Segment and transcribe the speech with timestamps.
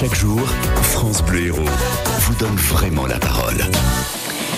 [0.00, 0.40] Chaque jour,
[0.80, 1.64] France Bleu Héros
[2.20, 3.56] vous donne vraiment la parole.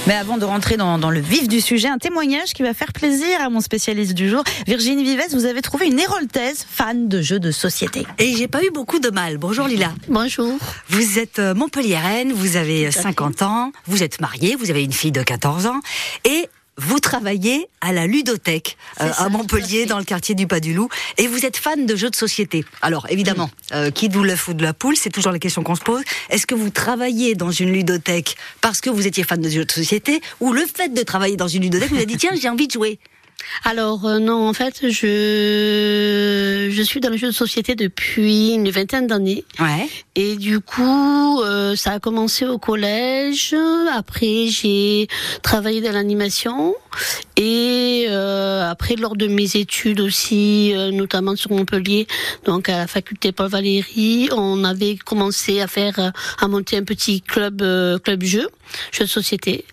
[0.06, 2.92] Mais avant de rentrer dans, dans, le vif du sujet, un témoignage qui va faire
[2.92, 4.44] plaisir à mon spécialiste du jour.
[4.66, 8.06] Virginie Vives, vous avez trouvé une héroltaise fan de jeux de société.
[8.18, 9.38] Et j'ai pas eu beaucoup de mal.
[9.38, 9.94] Bonjour Lila.
[10.08, 10.58] Bonjour.
[10.90, 15.12] Vous êtes euh, Montpelliéraine, vous avez 50 ans, vous êtes mariée, vous avez une fille
[15.12, 15.80] de 14 ans
[16.26, 16.50] et
[16.80, 20.88] vous travaillez à la ludothèque euh, à Montpellier, dans le quartier du Pas du Loup,
[21.18, 22.64] et vous êtes fan de jeux de société.
[22.80, 25.74] Alors évidemment, euh, qui d'où l'œuf ou de la poule, c'est toujours la question qu'on
[25.74, 26.02] se pose.
[26.30, 29.72] Est-ce que vous travaillez dans une ludothèque parce que vous étiez fan de jeux de
[29.72, 32.66] société, ou le fait de travailler dans une ludothèque vous a dit tiens j'ai envie
[32.66, 32.98] de jouer?
[33.64, 38.70] Alors euh, non, en fait, je je suis dans le jeu de société depuis une
[38.70, 39.44] vingtaine d'années.
[39.58, 39.88] Ouais.
[40.14, 43.54] Et du coup, euh, ça a commencé au collège.
[43.92, 45.08] Après, j'ai
[45.42, 46.74] travaillé dans l'animation.
[47.36, 52.06] Et euh, après, lors de mes études aussi, notamment sur Montpellier,
[52.44, 57.22] donc à la faculté Paul Valéry, on avait commencé à faire, à monter un petit
[57.22, 57.58] club
[58.02, 58.48] club jeu,
[58.92, 59.64] jeu de société.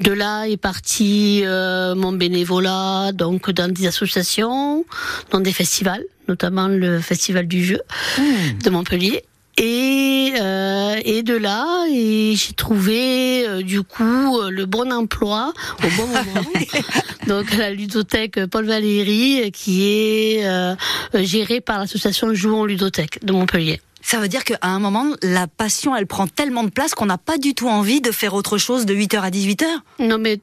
[0.00, 4.84] De là est parti mon bénévolat, donc dans des associations,
[5.30, 7.80] dans des festivals, notamment le festival du jeu
[8.18, 8.22] mmh.
[8.64, 9.24] de Montpellier.
[9.58, 15.54] Et, euh, et de là, et j'ai trouvé euh, du coup euh, le bon emploi
[15.82, 16.46] au bon moment.
[17.26, 20.74] Donc la ludothèque Paul Valéry, qui est euh,
[21.14, 23.80] gérée par l'association Jouons Ludothèque de Montpellier.
[24.02, 27.18] Ça veut dire qu'à un moment, la passion, elle prend tellement de place qu'on n'a
[27.18, 29.64] pas du tout envie de faire autre chose de 8h à 18h
[30.00, 30.40] Non mais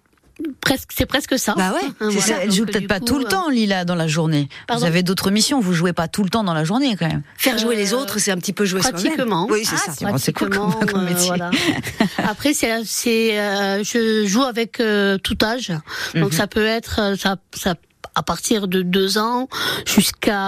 [0.62, 1.54] presque, c'est presque ça.
[1.56, 2.22] Bah ouais, voilà.
[2.22, 2.36] ça.
[2.42, 4.50] Elle joue peut-être pas coup, tout le temps, Lila, dans la journée.
[4.68, 7.08] Pardon vous avez d'autres missions, vous jouez pas tout le temps dans la journée quand
[7.08, 7.24] même.
[7.38, 9.48] Faire jouer euh, les autres, c'est un petit peu jouer Pratiquement.
[9.50, 10.18] Oui, c'est ah, ça.
[10.18, 11.32] C'est cool comme, comme métier.
[11.32, 11.52] Euh, voilà.
[12.18, 15.80] Après, c'est, c'est, euh, je joue avec euh, tout âge, donc
[16.16, 16.32] mm -hmm.
[16.32, 17.76] ça peut être, ça, ça,
[18.16, 19.48] à partir de deux ans
[19.86, 20.40] jusqu'à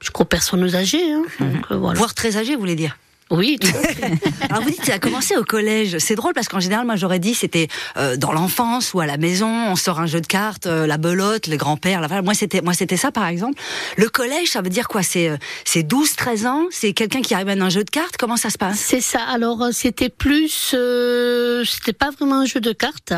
[0.00, 1.12] jusqu'aux personnes âgées.
[1.12, 1.24] Hein.
[1.40, 1.52] Mm -hmm.
[1.52, 1.98] donc, voilà.
[1.98, 2.96] Voire très âgées, vous voulez dire
[3.30, 3.68] oui, tout
[4.48, 5.98] Alors vous dites ça a commencé au collège.
[5.98, 9.18] C'est drôle parce qu'en général, moi j'aurais dit c'était euh, dans l'enfance ou à la
[9.18, 12.00] maison, on sort un jeu de cartes, euh, la belote, le grand-père.
[12.00, 12.22] La...
[12.22, 13.60] Moi c'était moi c'était ça par exemple.
[13.96, 15.02] Le collège, ça veut dire quoi?
[15.02, 18.16] C'est euh, c'est 12 13 ans, c'est quelqu'un qui arrive à un jeu de cartes,
[18.16, 18.78] comment ça se passe?
[18.78, 19.20] C'est ça.
[19.22, 23.12] Alors euh, c'était plus euh, c'était pas vraiment un jeu de cartes.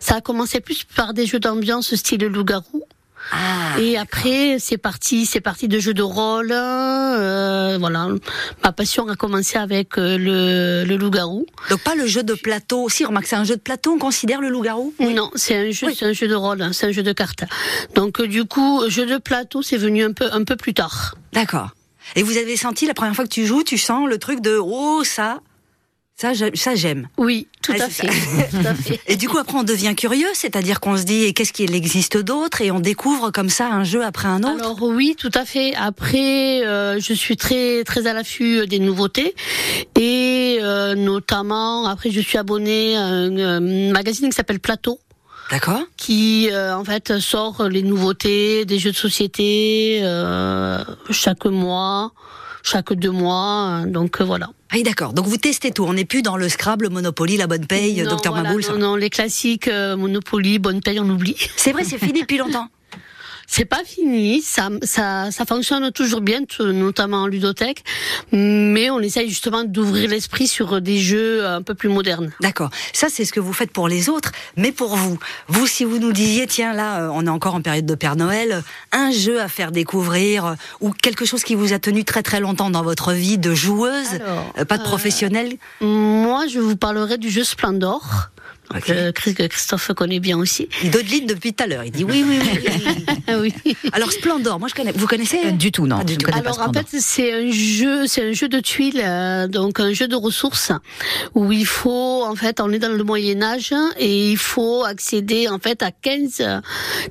[0.00, 2.84] Ça a commencé plus par des jeux d'ambiance style loup-garou.
[3.32, 6.50] Ah, et après, c'est parti, c'est parti de jeux de rôle.
[6.52, 8.08] Euh, voilà,
[8.64, 11.46] ma passion a commencé avec euh, le, le loup-garou.
[11.68, 12.88] Donc pas le jeu de plateau.
[12.88, 13.92] Si, remarque, c'est un jeu de plateau.
[13.92, 14.94] On considère le loup-garou?
[14.98, 15.14] Oui.
[15.14, 15.96] Non, c'est un jeu, oui.
[15.96, 17.44] c'est un jeu de rôle, c'est un jeu de cartes.
[17.94, 21.14] Donc euh, du coup, jeu de plateau, c'est venu un peu, un peu plus tard.
[21.32, 21.70] D'accord.
[22.16, 24.58] Et vous avez senti la première fois que tu joues, tu sens le truc de
[24.58, 25.40] oh ça,
[26.20, 27.08] ça, ça j'aime.
[27.16, 28.06] Oui, tout, ah, à fait.
[28.50, 29.00] tout à fait.
[29.06, 32.60] Et du coup, après, on devient curieux, c'est-à-dire qu'on se dit, qu'est-ce qu'il existe d'autre?
[32.60, 34.62] Et on découvre comme ça un jeu après un autre?
[34.62, 35.74] Alors oui, tout à fait.
[35.76, 39.34] Après, euh, je suis très très à l'affût des nouveautés
[39.98, 43.60] et euh, notamment, après, je suis abonnée à un,
[43.90, 45.00] magazine qui s'appelle Plateau.
[45.50, 45.80] D'accord.
[45.96, 52.12] Qui euh, en fait sort les nouveautés des jeux de société euh, chaque mois,
[52.62, 53.84] chaque deux mois.
[53.86, 54.50] Donc voilà.
[54.70, 55.12] Ah oui, d'accord.
[55.12, 55.84] Donc vous testez tout.
[55.84, 58.64] On n'est plus dans le Scrabble, Monopoly, la bonne paye, Docteur voilà, Maboul.
[58.70, 61.36] Non, non, les classiques euh, Monopoly, bonne paye, on oublie.
[61.56, 62.68] C'est vrai, c'est fini depuis longtemps.
[63.52, 67.82] C'est pas fini, ça, ça, ça fonctionne toujours bien, notamment en ludothèque,
[68.30, 72.30] mais on essaye justement d'ouvrir l'esprit sur des jeux un peu plus modernes.
[72.40, 72.70] D'accord.
[72.92, 75.18] Ça, c'est ce que vous faites pour les autres, mais pour vous,
[75.48, 78.62] vous, si vous nous disiez, tiens, là, on est encore en période de Père Noël,
[78.92, 82.70] un jeu à faire découvrir ou quelque chose qui vous a tenu très très longtemps
[82.70, 85.54] dans votre vie de joueuse, Alors, pas de professionnelle.
[85.82, 88.30] Euh, moi, je vous parlerai du jeu Splendor.
[88.72, 89.12] Okay.
[89.12, 90.68] Que Christophe connaît bien aussi.
[90.82, 91.82] Il dodeline depuis tout à l'heure.
[91.84, 93.52] Il dit oui, oui, oui.
[93.64, 93.76] oui.
[93.92, 94.92] Alors Splendor, moi je connais.
[94.92, 95.98] Vous connaissez euh, Du tout, non.
[96.00, 96.30] Ah, du tout.
[96.32, 100.06] Alors en fait, c'est un jeu, c'est un jeu de tuiles, euh, donc un jeu
[100.06, 100.70] de ressources
[101.34, 105.48] où il faut, en fait, on est dans le Moyen Âge et il faut accéder
[105.48, 106.42] en fait à 15,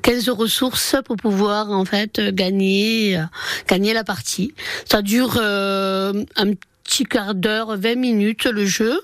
[0.01, 3.21] 15 ressources pour pouvoir en fait gagner,
[3.67, 4.53] gagner la partie.
[4.85, 6.68] Ça dure euh, un petit
[7.05, 9.01] quart d'heure, 20 minutes le jeu,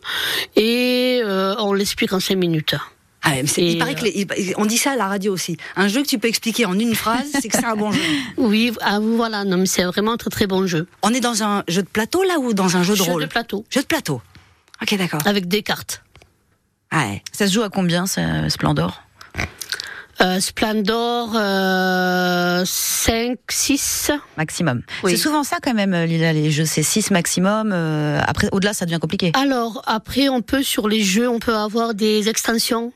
[0.56, 2.76] et euh, on l'explique en 5 minutes.
[3.28, 5.58] Ah, il paraît que les, on dit ça à la radio aussi.
[5.76, 8.00] Un jeu que tu peux expliquer en une phrase, c'est que c'est un bon jeu.
[8.38, 10.88] Oui, ah, voilà, non, mais c'est vraiment un très très bon jeu.
[11.02, 13.22] On est dans un jeu de plateau là ou dans un jeu de jeu rôle?
[13.22, 13.66] Jeu de plateau.
[13.72, 14.22] Jeu de plateau.
[14.80, 15.22] Ok, d'accord.
[15.26, 16.04] Avec des cartes.
[16.92, 17.24] Ah ouais.
[17.32, 19.02] Ça se joue à combien, ce Splendor?
[20.22, 22.35] Euh, Splendor, euh,
[23.06, 24.12] 5, 6.
[24.36, 24.82] Maximum.
[25.04, 25.12] Oui.
[25.12, 27.72] C'est souvent ça quand même, Lila, les jeux, c'est 6 maximum.
[27.72, 29.32] Euh, après, au-delà, ça devient compliqué.
[29.36, 32.94] Alors, après, on peut, sur les jeux, on peut avoir des extensions.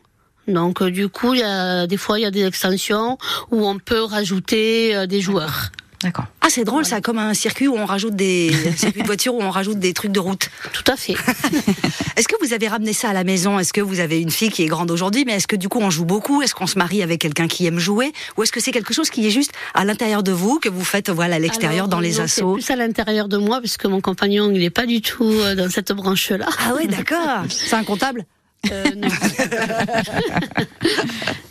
[0.48, 3.20] Donc, euh, du coup, il y a, des fois, il y a des extensions
[3.52, 5.70] où on peut rajouter euh, des joueurs.
[6.02, 6.26] D'accord.
[6.40, 9.36] Ah, c'est drôle, ça, comme un circuit où on rajoute des un circuit de voiture
[9.36, 10.50] où on rajoute des trucs de route.
[10.72, 11.14] Tout à fait.
[12.16, 13.60] Est-ce que vous avez ramené ça à la maison?
[13.60, 15.80] Est-ce que vous avez une fille qui est grande aujourd'hui, mais est-ce que du coup
[15.82, 16.42] on joue beaucoup?
[16.42, 18.14] Est-ce qu'on se marie avec quelqu'un qui aime jouer?
[18.38, 20.84] Ou est-ce que c'est quelque chose qui est juste à l'intérieur de vous que vous
[20.84, 23.86] faites voilà à l'extérieur dans les non, assauts C'est plus à l'intérieur de moi, puisque
[23.86, 26.48] mon compagnon, il n'est pas du tout euh, dans cette branche-là.
[26.60, 27.44] Ah ouais, d'accord.
[27.50, 28.26] C'est un comptable?
[28.72, 29.08] Euh, non.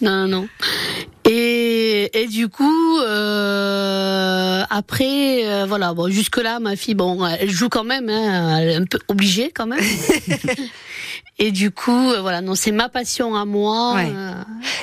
[0.02, 0.48] non, non.
[1.30, 7.68] Et, et du coup, euh, après, euh, voilà, bon, jusque-là, ma fille, bon, elle joue
[7.68, 9.78] quand même, hein, elle est un peu obligée quand même.
[11.38, 14.10] et du coup, euh, voilà, non, c'est ma passion à moi, Ouais.
[14.14, 14.32] euh,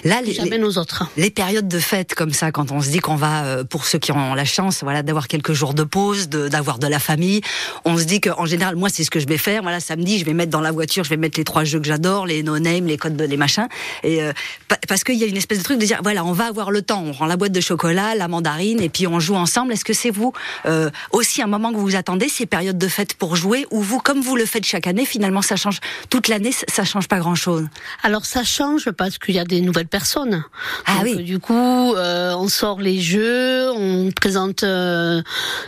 [0.03, 1.03] Là, les, j'amène aux autres.
[1.18, 4.12] les périodes de fête comme ça, quand on se dit qu'on va, pour ceux qui
[4.12, 7.42] ont la chance, voilà, d'avoir quelques jours de pause, d'avoir de, la famille,
[7.86, 9.63] on se dit qu'en général, moi, c'est ce que je vais faire.
[9.63, 11.88] Voilà, samedi, je vais mettre dans la voiture, je vais mettre les trois jeux que
[11.88, 13.68] j'adore, les no name, les codes, de- les machins,
[14.03, 14.31] et euh,
[14.68, 16.69] pa- parce qu'il y a une espèce de truc de dire, voilà, on va avoir
[16.69, 19.73] le temps, on prend la boîte de chocolat, la mandarine, et puis on joue ensemble.
[19.73, 20.33] Est-ce que c'est vous
[20.67, 23.97] euh, aussi un moment que vous attendez ces périodes de fête pour jouer, ou vous,
[23.99, 25.79] comme vous le faites chaque année, finalement, ça change
[26.11, 27.65] toute l'année, ça- change pas grand-chose?
[28.03, 30.43] Alors ça change parce qu'il y a des nouvelles personnes.
[30.85, 31.23] Ah Donc, oui.
[31.23, 35.21] Du coup, euh, on sort les jeux, on présente euh,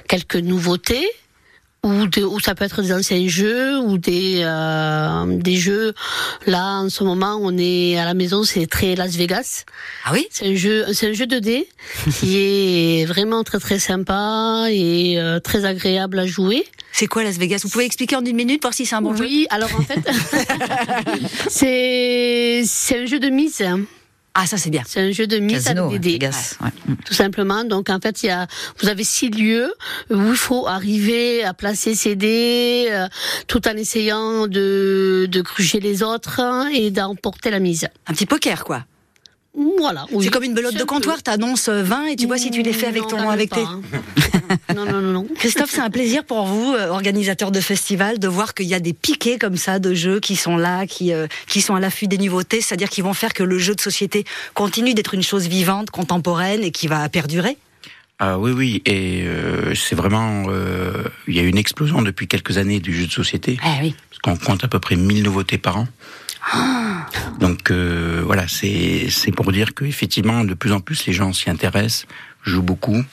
[0.07, 1.07] quelques nouveautés.
[1.87, 5.93] Ou, de- ou ça peut être des anciens jeux ou des euh, des jeux.
[6.45, 9.63] Là, en ce moment, on est à la maison, c'est très Las Vegas.
[10.05, 10.27] Ah oui?
[10.29, 11.65] C'est un jeu, c'est un jeu 2D
[12.19, 12.37] qui
[13.01, 16.65] est vraiment très très sympa et euh, très agréable à jouer.
[16.91, 17.59] C'est quoi Las Vegas?
[17.63, 19.23] Vous pouvez expliquer en une minute, voir si c'est un bon jeu?
[19.23, 19.99] Oui, alors en fait,
[21.49, 23.63] c'est c'est un jeu de mise.
[24.39, 24.83] Ah, ça c'est bien.
[24.85, 26.27] C'est un jeu de mise Casino, avec des dés.
[26.27, 26.69] Ouais.
[27.03, 27.63] Tout simplement.
[27.63, 28.45] Donc en fait, il y a,
[28.79, 29.73] vous avez six lieux
[30.11, 33.07] où il faut arriver à placer ses dés, euh,
[33.47, 37.87] tout en essayant de, de gruger les autres hein, et d'emporter la mise.
[38.05, 38.85] Un petit poker, quoi.
[39.79, 40.05] Voilà.
[40.11, 40.25] oui.
[40.25, 42.73] C'est comme une belote de comptoir, t'annonces euh, 20 et tu vois si tu les
[42.73, 43.61] fais avec Non, ton avec pas, tes.
[43.63, 43.81] hein.
[44.75, 45.27] non, non, non, non.
[45.35, 48.79] Christophe, c'est un plaisir pour vous, euh, organisateur de festival, de voir qu'il y a
[48.79, 52.07] des piquets comme ça de jeux qui sont là, qui, euh, qui sont à l'affût
[52.07, 55.47] des nouveautés, c'est-à-dire qui vont faire que le jeu de société continue d'être une chose
[55.47, 57.57] vivante, contemporaine et qui va perdurer.
[58.19, 60.45] Ah oui, oui, et euh, c'est vraiment...
[60.49, 60.91] euh,
[61.27, 63.95] Il y a une explosion depuis quelques années du jeu de société, Ah oui.
[64.09, 65.87] parce qu'on compte à peu près 1000 nouveautés par an.
[67.39, 71.49] Donc euh, voilà, c'est pour dire que effectivement de plus en plus les gens s'y
[71.49, 72.05] intéressent,
[72.43, 73.03] jouent beaucoup.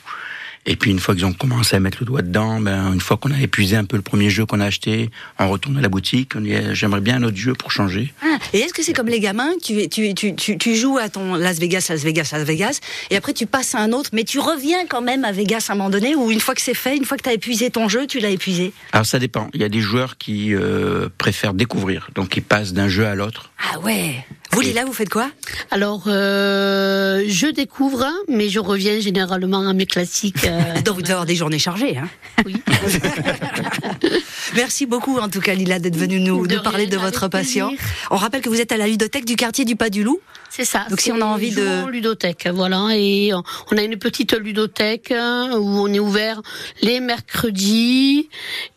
[0.66, 3.16] Et puis une fois qu'ils ont commencé à mettre le doigt dedans, ben une fois
[3.18, 5.88] qu'on a épuisé un peu le premier jeu qu'on a acheté, on retourne à la
[5.88, 8.12] boutique, on dit eh, j'aimerais bien un autre jeu pour changer.
[8.22, 11.08] Ah, Et est-ce que c'est comme les gamins, tu, tu, tu, tu, tu joues à
[11.10, 12.80] ton Las Vegas, Las Vegas, Las Vegas,
[13.10, 15.72] et après tu passes à un autre, mais tu reviens quand même à Vegas à
[15.72, 17.70] un moment donné, ou une fois que c'est fait, une fois que tu as épuisé
[17.70, 18.72] ton jeu, tu l'as épuisé?
[18.92, 19.48] Alors ça dépend.
[19.52, 23.14] Il y a des joueurs qui euh, préfèrent découvrir, donc ils passent d'un jeu à
[23.14, 23.50] l'autre.
[23.72, 25.30] Ah ouais Vous, Lila, vous faites quoi?
[25.70, 30.44] Alors, euh, je découvre, mais je reviens généralement à mes classiques.
[30.44, 31.96] euh, Donc vous devez avoir des journées chargées.
[31.98, 32.08] Hein
[32.46, 32.56] oui.
[34.54, 37.68] Merci beaucoup en tout cas Lila d'être venue nous, De nous parler de votre passion.
[37.68, 37.84] plaisir.
[38.10, 40.20] On rappelle que vous êtes à la ludothèque du quartier du Pas du Loup.
[40.50, 40.86] C'est ça.
[40.88, 43.42] Donc si on a envie de- ludothèque, voilà, et on-
[43.72, 46.40] on a une petite ludothèque hein, où on est ouvert
[46.82, 48.28] les mercredis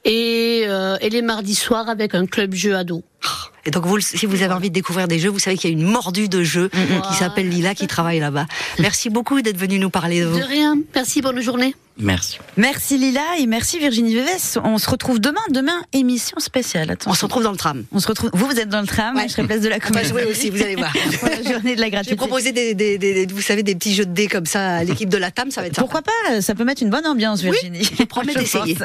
[0.03, 3.03] et, euh, et les mardis soirs avec un club jeu ado.
[3.67, 5.73] Et donc vous, si vous avez envie de découvrir des jeux, vous savez qu'il y
[5.73, 7.11] a une mordue de jeux qui Voilà.
[7.11, 8.45] s'appelle Lila qui travaille là-bas.
[8.79, 10.39] Merci beaucoup d'être venu nous parler de vous.
[10.39, 10.77] De rien.
[10.95, 11.75] Merci, bonne journée.
[11.99, 12.37] Merci.
[12.57, 14.59] Merci Lila et merci Virginie Vives.
[14.63, 15.41] On se retrouve demain.
[15.49, 16.91] Demain, émission spéciale.
[16.91, 17.11] Attention.
[17.11, 17.85] On se retrouve dans le tram.
[17.91, 18.29] On se retrouve.
[18.33, 19.15] Vous, vous êtes dans le tram.
[19.15, 19.27] Ouais.
[19.27, 20.93] Je serai place de la On va jouer aussi, vous allez voir.
[21.19, 22.15] Pour la journée de la J'ai gratuité.
[22.15, 24.83] proposé des, des, des- des- vous savez, des petits jeux de dés comme ça à
[24.83, 25.81] l'équipe de la TAM, ça va être sympa.
[25.87, 26.41] Pourquoi pas?
[26.41, 27.89] Ça peut mettre une bonne ambiance, Virginie.
[27.97, 28.77] je promets d'essayer.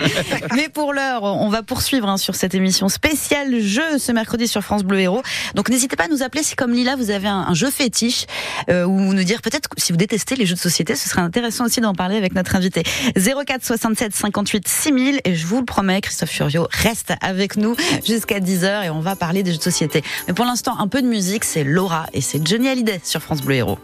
[0.55, 4.63] Mais pour l'heure, on va poursuivre hein, sur cette émission spéciale jeu ce mercredi sur
[4.63, 5.23] France Bleu Héros.
[5.55, 8.27] Donc n'hésitez pas à nous appeler si comme Lila vous avez un, un jeu fétiche
[8.71, 11.67] euh, ou nous dire peut-être si vous détestez les jeux de société, ce serait intéressant
[11.67, 12.83] aussi d'en parler avec notre invité.
[13.17, 18.41] 04 67 58 6000 et je vous le promets, Christophe Furio reste avec nous jusqu'à
[18.41, 20.03] 10h et on va parler des jeux de société.
[20.29, 23.43] Mais pour l'instant, un peu de musique, c'est Laura et c'est Johnny Hallyday sur France
[23.43, 23.79] Bleu Héros.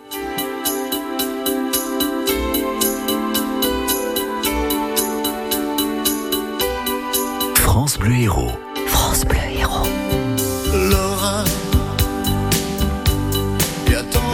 [7.54, 8.67] France Bleu Héros.